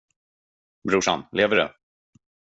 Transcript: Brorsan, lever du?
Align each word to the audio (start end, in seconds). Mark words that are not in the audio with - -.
Brorsan, 0.83 1.27
lever 1.31 1.55
du? 1.61 1.69